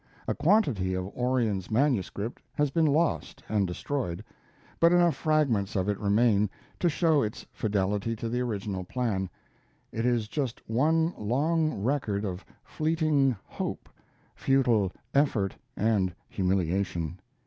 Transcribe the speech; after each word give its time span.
A 0.27 0.33
quantity 0.33 0.95
of 0.95 1.15
Orion's 1.15 1.69
manuscript 1.69 2.41
has 2.55 2.71
been 2.71 2.87
lost 2.87 3.43
and 3.47 3.67
destroyed, 3.67 4.23
but 4.79 4.91
enough 4.91 5.15
fragments 5.15 5.75
of 5.75 5.87
it 5.87 5.99
remain 5.99 6.49
to 6.79 6.89
show 6.89 7.21
its 7.21 7.45
fidelity 7.53 8.15
to 8.15 8.27
the 8.27 8.41
original 8.41 8.83
plan. 8.83 9.29
It 9.91 10.03
is 10.03 10.27
just 10.27 10.67
one 10.67 11.13
long 11.19 11.83
record 11.83 12.25
of 12.25 12.43
fleeting 12.63 13.35
hope, 13.45 13.87
futile 14.33 14.91
effort, 15.13 15.55
and 15.77 16.15
humiliation. 16.27 17.19